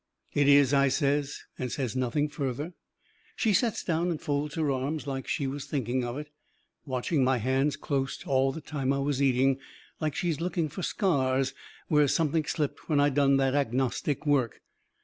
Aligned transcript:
"It 0.33 0.47
is," 0.47 0.73
I 0.73 0.87
says. 0.87 1.43
And 1.59 1.71
says 1.71 1.95
nothing 1.95 2.27
further. 2.27 2.73
She 3.35 3.53
sets 3.53 3.83
down 3.83 4.09
and 4.09 4.19
folds 4.19 4.55
her 4.55 4.71
arms, 4.71 5.05
like 5.05 5.27
she 5.27 5.45
was 5.45 5.65
thinking 5.65 6.03
of 6.03 6.17
it, 6.17 6.31
watching 6.87 7.23
my 7.23 7.37
hands 7.37 7.75
closet 7.75 8.25
all 8.27 8.51
the 8.51 8.61
time 8.61 8.91
I 8.93 8.97
was 8.97 9.21
eating, 9.21 9.59
like 9.99 10.15
she's 10.15 10.41
looking 10.41 10.69
fur 10.69 10.81
scars 10.81 11.53
where 11.87 12.07
something 12.07 12.45
slipped 12.45 12.89
when 12.89 12.99
I 12.99 13.09
done 13.09 13.37
that 13.37 13.53
agnostic 13.53 14.25
work. 14.25 14.63